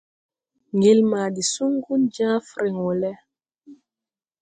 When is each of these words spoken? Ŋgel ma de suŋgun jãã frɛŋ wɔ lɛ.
Ŋgel 0.75 0.99
ma 1.09 1.21
de 1.35 1.41
suŋgun 1.51 2.01
jãã 2.15 2.33
frɛŋ 2.49 2.75
wɔ 2.85 2.93
lɛ. 3.01 3.11